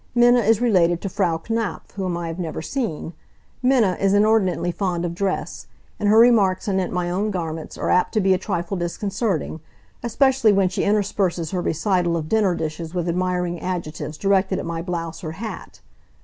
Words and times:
Minna 0.15 0.39
is 0.39 0.59
related 0.61 0.99
to 1.01 1.09
Frau 1.09 1.37
Knapf, 1.37 1.91
whom 1.91 2.17
I 2.17 2.25
have 2.27 2.39
never 2.39 2.59
seen. 2.59 3.13
Minna 3.61 3.95
is 3.99 4.15
inordinately 4.15 4.71
fond 4.71 5.05
of 5.05 5.13
dress, 5.13 5.67
and 5.99 6.09
her 6.09 6.17
remarks 6.17 6.67
anent 6.67 6.91
my 6.91 7.11
own 7.11 7.29
garments 7.29 7.77
are 7.77 7.91
apt 7.91 8.11
to 8.15 8.19
be 8.19 8.33
a 8.33 8.39
trifle 8.39 8.75
disconcerting, 8.77 9.59
especially 10.01 10.51
when 10.53 10.69
she 10.69 10.85
intersperses 10.85 11.51
her 11.51 11.61
recital 11.61 12.17
of 12.17 12.29
dinner 12.29 12.55
dishes 12.55 12.95
with 12.95 13.07
admiring 13.07 13.59
adjectives 13.59 14.17
directed 14.17 14.57
at 14.57 14.65
my 14.65 14.81
blouse 14.81 15.23
or 15.23 15.33
hat. 15.33 15.81